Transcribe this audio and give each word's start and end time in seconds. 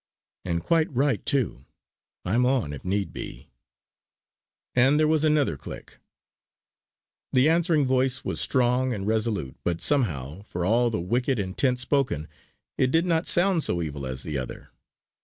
"And 0.43 0.63
quite 0.63 0.91
right 0.91 1.23
too. 1.27 1.65
I'm 2.25 2.43
on 2.43 2.73
if 2.73 2.83
need 2.83 3.13
be!" 3.13 3.51
and 4.73 4.99
there 4.99 5.07
was 5.07 5.23
another 5.23 5.55
click. 5.57 5.99
The 7.31 7.47
answering 7.47 7.85
voice 7.85 8.25
was 8.25 8.41
strong 8.41 8.93
and 8.93 9.05
resolute, 9.05 9.57
but 9.63 9.79
somehow, 9.79 10.41
for 10.41 10.65
all 10.65 10.89
the 10.89 10.99
wicked 10.99 11.37
intent 11.37 11.79
spoken, 11.79 12.27
it 12.79 12.89
did 12.89 13.05
not 13.05 13.27
sound 13.27 13.63
so 13.63 13.79
evil 13.79 14.07
as 14.07 14.23
the 14.23 14.39
other. 14.39 14.71